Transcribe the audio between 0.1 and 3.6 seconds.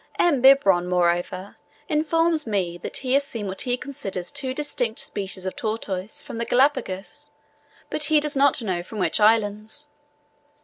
M. Bibron, moreover, informs me that he has seen